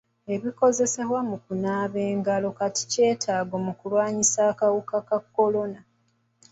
[0.35, 5.79] Ebikozesebwa mu kunaaba engalo kati kyetaago mu kulwanyisa akawuka ka kolona.